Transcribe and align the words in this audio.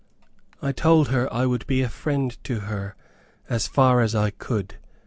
I 0.63 0.71
told 0.71 1.09
her 1.09 1.31
I 1.31 1.45
would 1.45 1.67
be 1.67 1.83
a 1.83 1.87
friend 1.87 2.35
to 2.45 2.61
her 2.61 2.95
as 3.47 3.67
far 3.67 4.01
as 4.01 4.15
I 4.15 4.31
could. 4.31 4.77